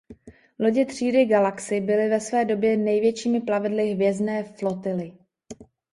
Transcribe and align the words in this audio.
Lodě 0.59 0.85
třídy 0.85 1.25
"Galaxy" 1.25 1.81
byly 1.81 2.09
ve 2.09 2.19
své 2.19 2.45
době 2.45 2.77
největšími 2.77 3.41
plavidly 3.41 3.91
Hvězdné 3.91 4.43
flotily. 4.43 5.13